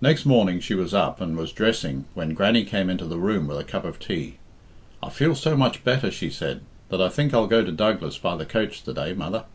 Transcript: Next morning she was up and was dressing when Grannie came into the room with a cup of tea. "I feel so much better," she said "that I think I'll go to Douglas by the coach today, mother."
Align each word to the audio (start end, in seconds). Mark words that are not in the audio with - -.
Next 0.00 0.24
morning 0.24 0.60
she 0.60 0.76
was 0.76 0.94
up 0.94 1.20
and 1.20 1.36
was 1.36 1.50
dressing 1.50 2.04
when 2.14 2.34
Grannie 2.34 2.62
came 2.64 2.88
into 2.88 3.04
the 3.04 3.18
room 3.18 3.48
with 3.48 3.58
a 3.58 3.64
cup 3.64 3.84
of 3.84 3.98
tea. 3.98 4.36
"I 5.02 5.08
feel 5.10 5.34
so 5.34 5.56
much 5.56 5.82
better," 5.82 6.08
she 6.08 6.30
said 6.30 6.60
"that 6.88 7.00
I 7.02 7.08
think 7.08 7.34
I'll 7.34 7.48
go 7.48 7.64
to 7.64 7.72
Douglas 7.72 8.16
by 8.16 8.36
the 8.36 8.46
coach 8.46 8.84
today, 8.84 9.12
mother." 9.12 9.46